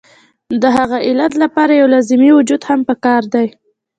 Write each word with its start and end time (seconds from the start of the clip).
نو 0.49 0.55
د 0.63 0.65
هغې 0.75 0.99
علت 1.07 1.31
د 1.37 1.43
پاره 1.55 1.73
يو 1.81 1.91
لازمي 1.93 2.29
وجود 2.33 2.61
هم 2.69 2.79
پکار 2.89 3.23
دے 3.33 3.45